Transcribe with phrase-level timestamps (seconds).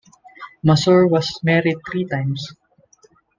[0.65, 2.55] Masur was married three times.